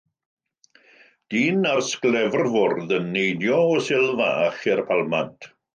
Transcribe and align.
Dyn 1.33 1.67
ar 1.73 1.83
sglefr-fwrdd 1.89 2.97
yn 2.99 3.07
neidio 3.19 3.63
o 3.79 3.79
sil 3.91 4.13
fach 4.25 4.69
i'r 4.75 4.87
palmant. 4.91 5.53